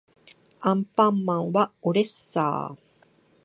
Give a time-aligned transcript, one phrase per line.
[0.61, 2.77] アンパンマンはおれっさー